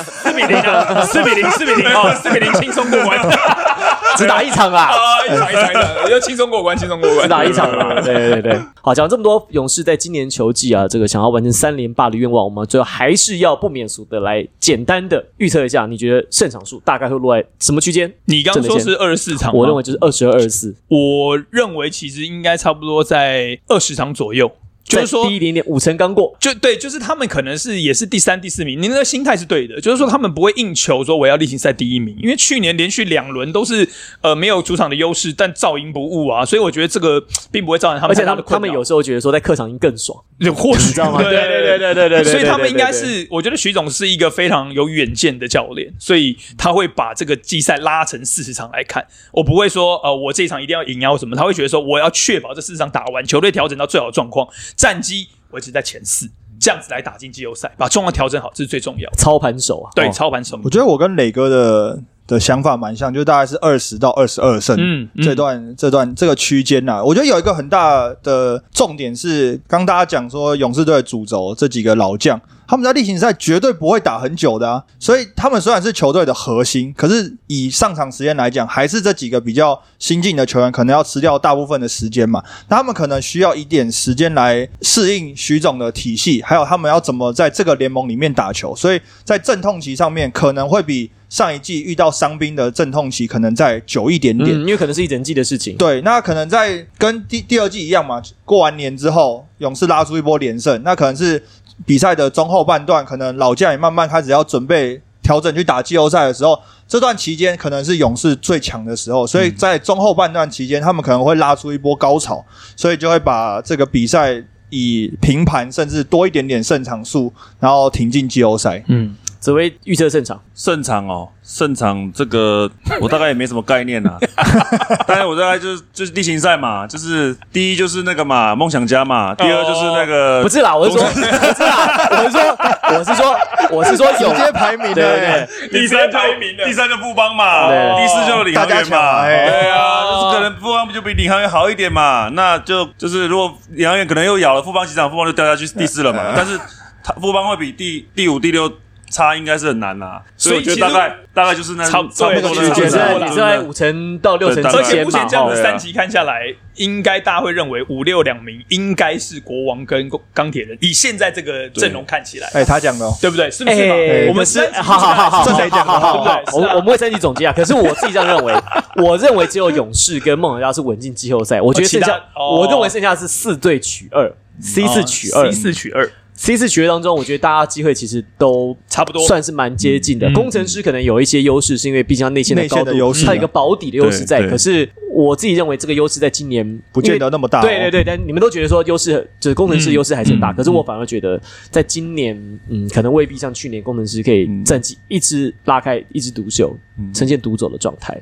[0.05, 3.19] 四比零啊，四比零，四比零哦，四比零轻松过关。
[4.17, 4.91] 只打一场啦。
[4.91, 8.61] 啊，一场一场一场，就轻松过关，轻松过关，只打一场啊，对对对。
[8.83, 18.13] 好，讲这么多，勇士在今年球季啊，这个想要完成三连霸的愿望，我们最后还是要不免俗的来简单的预测一下，你觉得胜场数大概会落在什么区间？
[18.25, 24.51] 你刚刚说是二十四场，我认为就是二十二、二十四，我认为其实应该差不多在二十场左右，
[24.85, 26.37] 就是说再低一点点，五成刚过。
[26.41, 33.89] 就对，就是他们可能是也是第三、第四名，你那个心态是对的，就是说他们不会硬求说我要例行赛第一名，因为去年连续两轮都是
[34.21, 38.45] 呃没有主场的优势，但照赢不误啊，所以我觉得这个并不会造成他们而且他们。
[38.47, 41.23] 他们有时候觉得说在客场赢更爽，就或许你知道吗？
[41.23, 49.07] 对对对对对对对，所以他们应该是，我觉得徐总是一个非常有远见的教练，所以他会把这个季赛拉成四十场来看。
[49.33, 59.17] 我不会说，呃，我这一场一定要赢啊或什么，他会觉得说，我要确保这四十场打完，球队调整到最好的状况，战绩维持在前四，这样子来打进季后赛，把状况调整好，这是最重要的。
[59.17, 64.77] 操盘手啊，对，哦操盘手我，觉得我跟磊哥的的想法蛮像，就大概是二十到二十二胜。
[64.79, 94.51] 嗯，嗯这段这段这个区间呐，我觉得有一个很大的重点是，刚大家讲说勇士队的主轴这几个老将，他们在例行赛绝对不会打很久的啊，所以他们虽然是球队的核心，可是以上场时间来讲，还是这几个比较新进的球员可能要吃掉大部分的时间嘛，那他们可能需要一点时间来适应徐总的体系，还有他们要怎么在这个联盟里面打球，所以在阵痛期上面可能会比上一季遇到伤兵的阵痛期可能再久一点点。
[94.51, 95.77] 嗯，因为可能是一整季的事情。
[95.77, 101.43] 对，那可能在跟第第二季一样嘛，过完年之后，勇士拉出一波连胜，那可能是
[101.87, 112.45] 比赛的中后半段，可能老将也慢慢开始要准备调整去打季后赛的时候，这段期间可能是勇士最强的时候，所以在中后半段期间，他们可能会拉出一波高潮，
[112.77, 118.83] 所以就会把这个比赛以平盘甚至多一点点胜场数，然后挺进季后赛。
[118.89, 122.71] 嗯，紫薇预测胜场，胜场哦，胜场这个
[123.03, 124.17] 我大概也没什么概念啊。
[125.05, 131.21] 但是我大概就是就是例行赛嘛，就是第一就是那个嘛梦想家嘛，第二就是那个不是啦，我是说，不是
[131.65, 132.57] 啦，我是说，
[132.93, 133.37] 我是说，
[133.73, 135.21] 我是说有直接排名对对。
[135.21, 138.01] 的，对，第三就排名的第三就富邦嘛，对。
[138.01, 139.49] 第四就领航员嘛，哎。
[139.49, 146.57] 对啊，哦就是可能富邦就比领航员好一点嘛，那就就是如果领航员可能又咬了富邦几场，富邦就掉下去第四了嘛，但是
[147.03, 148.73] 他富邦会比第第五、第六
[149.13, 150.21] 差应该是很难呐。
[150.37, 160.77] 所以其实得大概大概就是那差差不多那个区间也是在啦也是在五成到六成之间嘛而且目前这样三集看下来，应该大家会认为五六两名应该是国王跟钢铁人。
[160.81, 163.51] 以现在这个阵容看起来，哎，他讲的哦，对不对？
[163.51, 167.53] 是不是我们可是好好好好，这谁讲的好好好好对不对我我们会三级总结啊。
[167.55, 168.55] 可是我自己这样认为，
[168.97, 171.61] 我认为只有勇士跟梦想家是稳进季后赛。
[171.61, 176.11] 我觉得剩下，哦我认为剩下是四队取二，C 四取二，C 四取二，
[176.43, 180.29] ，C 四取二当中，我觉得大家机会其实都差不多算是蛮接近的。
[180.29, 184.45] 嗯工程师可能有一些优势，是因为毕竟他内线的高度，的优势啊它有一个保底的优势在。
[184.49, 187.63] 可是我自己认为这个优势在今年不见得那么大哦。
[187.63, 192.37] 对对对，但你们都觉得说优势就是工程师优势还是很大，嗯可是我反而觉得在今年，
[192.69, 196.77] 嗯，可能未必像去年工程师可以战绩一直拉开，一枝独秀，
[197.15, 198.19] 呈现独走的状态。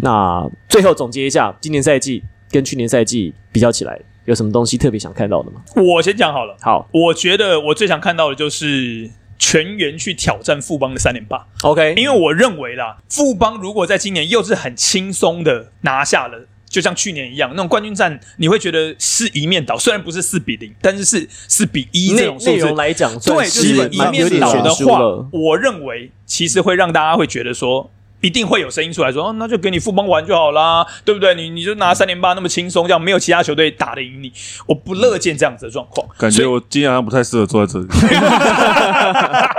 [0.00, 5.62] 那最后总结一下，今年赛季跟去年赛季比较起来，有什么东西特别想看到的吗？
[5.76, 6.56] 我先讲好了。
[6.60, 16.48] 好我觉得我最想看到的就是全员去挑战富邦的三连霸，，OK，因为我认为啦，富邦如果在今年又是很轻松的拿下了。
[16.66, 22.74] 就像去年一样，那种冠军战，你会觉得是一面倒，虽然不是四比零，但是是四比一那种内容。
[22.74, 25.00] 来讲，对，就是一面倒的话，。
[25.30, 27.88] 我认为其实会让大家会觉得说，
[28.24, 31.34] 一定会有声音出来说，哦，那就给你富邦玩就好啦，对不对？
[31.34, 34.32] 你你就拿三连八那么轻松，这样没有其他球队打得赢你，
[34.66, 36.08] 我不乐见这样子的状况。
[36.16, 37.86] 感觉我今天好像不太适合坐在这里。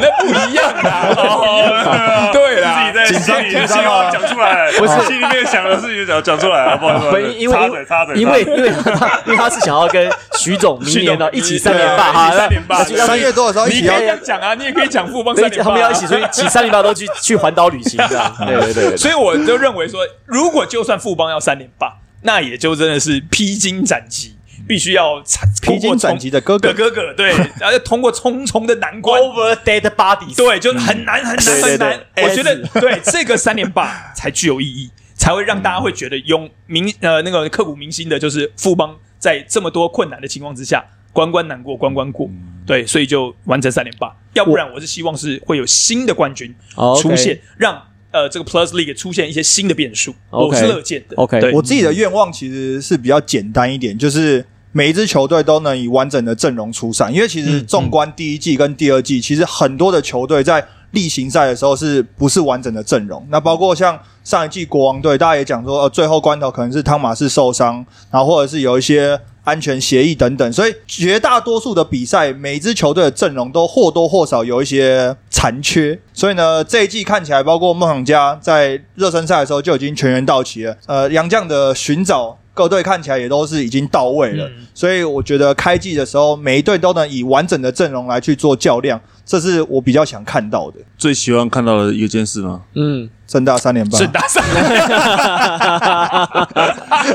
[0.00, 4.92] 那不一样啊，对啦，自己在心里的希望讲出来，不是。
[5.04, 12.82] 心里面想的事情讲讲出来了，不好意思，因为插嘴插嘴，因为因为他因为他是想要跟徐总明年的徐总一起三连霸对哈，三连霸。
[12.84, 18.96] 三月多的时候一你可讲啊，你也可以讲富邦所以三连他们要一起出去骑三连霸都去 去环岛旅行这样，对对对对。
[18.96, 24.36] 所以我就认为说，如果就算富邦要三连霸，那也就真的是披荆斩棘，
[24.66, 25.22] 必须要
[25.62, 29.20] 披荆斩棘的哥哥的，哥哥， 对，然后要通过重重的难关。
[29.20, 32.00] Over dead bodies，对，就很难很难很难。
[32.22, 42.28] 我觉得对这个三连霸才具有意义，才会让大家会觉得用明呃那个刻骨铭心的，就是富邦在这么多困难的情况之下，关关难过关关过。
[42.66, 44.14] 对，所以就完成三连霸。
[44.32, 46.54] 要不然我是希望是会有新的冠军
[47.00, 47.80] 出现，让
[48.14, 51.16] 呃这个 Plus League 出现一些新的变数我是乐见的。
[51.16, 57.10] OK 对我自己的愿望其实是比较简单一点，就是每一支球队都能以完整的阵容出赛。
[57.10, 63.26] 因为其实纵观第一季跟第二季，其实很多的球队在例行赛的时候是不是完整的阵容？
[63.28, 69.20] 那包括像上一季国王队，大家也讲说，呃，最后关头可能是汤马士受伤，然后或者是有一些。
[69.44, 76.00] 安全协议等等，所以绝大多数的比赛，每一支球队的阵容都或多或少有一些残缺。
[76.14, 80.74] 所以呢，这一季看起来，包括梦想家在热身赛的时候就已经全员到齐了。
[80.86, 84.48] 呃，杨将的寻找各队看起来也都是已经到位了。
[84.48, 90.78] 嗯所以我觉得开季的时候，每一队都能以完整的阵容来去做较量，这是我比较想看到的。
[90.98, 92.62] 最喜欢看到的一件事吗？
[92.74, 94.42] 嗯，正大三连霸是，打上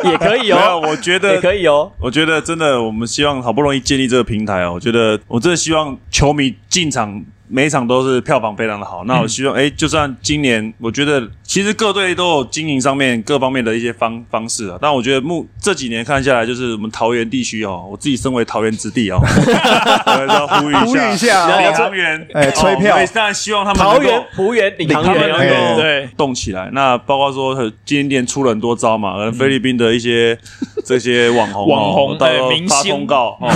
[0.10, 1.92] 也可以哦，我觉也得可以哦。
[2.00, 9.04] 我觉得真的，我们希望好不容易建立这个平台哦，我觉得我真的希望球迷进场每一场都是票房非常的好。
[9.06, 14.78] 那我希望，哎、就算今年，我觉得其实各队都有经营上面各方面的一些方方式啊。
[14.80, 19.20] 但我觉得目这几年看下来，就是我们桃园地区哦，我自己身为桃园之地哦，
[20.06, 26.70] 我要呼吁呼吁一下哦领航员，哎吹票当然希望他们能够桃园、浦园、领航他们员哎能够对动起来。
[26.74, 30.38] 那包括说今天店出了很多招嘛，可能菲律宾的一些
[30.86, 33.50] 这些网红哦、网红到时候哎明星发通告哦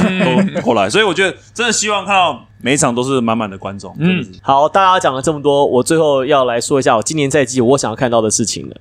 [0.56, 3.94] 都过来，所以我觉得真的希望看到每一场都是满满的观众。
[4.00, 8.76] 嗯嗯，好，大家讲了这么多，我最后要来说一下我今年赛季我想要看到的事情了，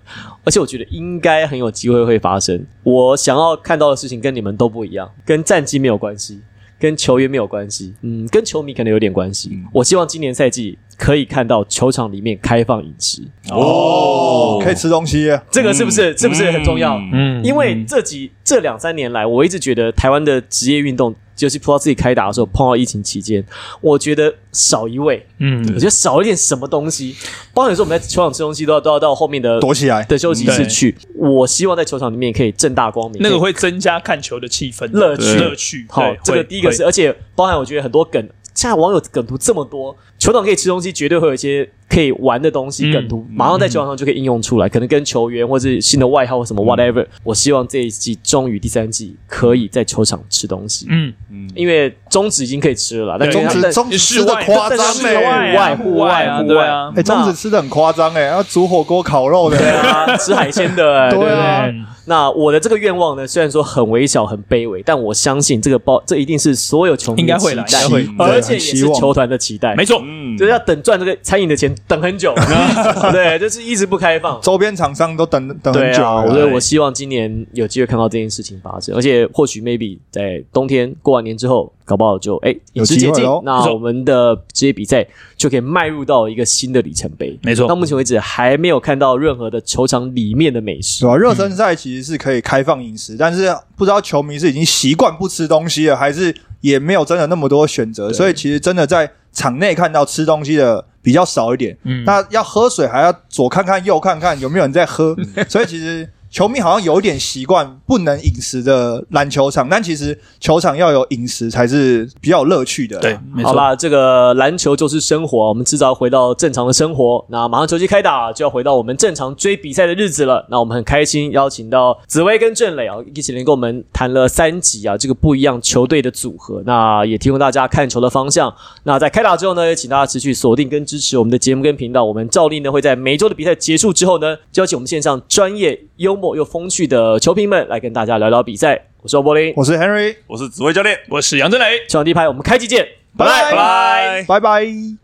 [0.44, 2.64] 而且我觉得应该很有机会会发生。
[2.84, 6.40] 我想要看到的事情跟你们都不一样，跟战绩没有关系，
[6.78, 9.58] 跟球员没有关系，嗯，跟球迷可能有点关系。
[9.72, 15.36] 我希望今年赛季可以看到球场里面开放饮食，哦可以吃东西。
[15.50, 16.96] 这个是不是、是不是很重要？
[17.12, 23.44] 嗯因为这几这两三年来，我一直觉得台湾的职业运动，尤其葡萄自己开打的时候，碰到疫情期间，
[23.80, 27.16] 我觉得少一位，嗯我觉得少一点什么东西。
[27.54, 30.96] 包括有时候我们在球场吃东西，都要都要到后面的躲起来的休息室去。
[31.16, 35.86] 我希望在球场里面可以正大光明，那个会增加看球的气氛乐趣乐趣。
[35.88, 47.06] 好这个第一个是，而且包含我觉得很多梗，现在网友梗图这么多，球场可以吃东西，绝对会有一些可以玩的东西、嗯梗图，马上在球场上就可以应用出来，可能跟球员或者新的外号或什么 whatever。
[47.24, 51.12] 我希望这一季终于第三季可以在球场吃东西，嗯。
[51.30, 67.82] 嗯，因为中指已经可以吃了啦，但对中指吃的夸张哎、户外户外啊，户外对啊哎、，中指吃的很夸张哎，要煮火锅、烤肉的，对啊，吃海鲜的、 欸，对不啊嗯那我的这个愿望呢，虽然说很微小、很卑微，但我相信这个包，这一定是所有球迷应该会来的期待。
[67.82, 68.32] 应该会。
[68.32, 69.74] 而且也是球团的期待。
[69.76, 70.36] 没错，嗯。
[70.36, 72.34] 就是要等赚这个餐饮的钱，等很久，
[73.12, 74.40] 对，就是一直不开放。
[74.40, 76.30] 周边厂商都等等很久对啊，了。
[76.32, 85.06] 所以我希望今年有机会看到这件事情发生，而且或许 maybe 在冬天过完年之后，搞不好就哎有机会咯，那我们的职业比赛
[85.36, 87.38] 就可以迈入到一个新的里程碑。
[87.42, 91.10] 没错到目前为止还没有看到任何的球场里面的美食对。
[91.10, 101.76] 啊、热身赛其实是可以开放饮食，但是不知道球迷是已经习惯不吃东西了，还是也没有真的那么多选择，所以其实真的在场内看到吃东西的比较少一点。
[101.84, 105.16] 嗯那要喝水还要左看看右看看有没有人在喝，
[105.48, 112.98] 所以其实球迷好像有一点习惯不能饮食的篮球场，但其实球场要有饮食才是比较有乐趣的。
[113.00, 117.22] 对，没错，好啦，这个篮球就是生活，我们迟早回到正常的生活。
[117.28, 120.46] 那马上球季开打，就要回到我们正常追比赛的日子了。
[120.48, 126.62] 那我们很开心邀请到紫薇跟郑磊啊，一起来跟我们谈了三集啊，这个不一样球队的组合。
[126.64, 128.50] 那也提供大家看球的方向。
[128.84, 132.02] 那在开打之后呢，也请大家持续锁定跟支持我们的节目跟频道。
[132.02, 138.80] 我们照例呢会在每周的比赛结束之后呢，邀请我们线上专业、幽默又风趣的球评们来跟大家聊聊比赛。
[139.02, 141.78] 我是欧柏林，我是 Henry，我是紫薇教练，我是杨振磊。
[141.88, 142.86] 球场第一排，我们开机见，
[143.18, 144.24] 拜拜拜。
[144.28, 144.96] 拜拜。